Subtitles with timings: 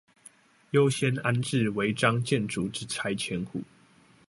[0.71, 3.61] 優先安置違章建築之拆遷戶